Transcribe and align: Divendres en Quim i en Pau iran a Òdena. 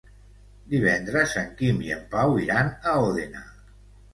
Divendres 0.73 1.35
en 1.43 1.51
Quim 1.61 1.83
i 1.89 1.93
en 1.99 2.01
Pau 2.15 2.35
iran 2.47 2.73
a 2.73 2.95
Òdena. 3.11 3.45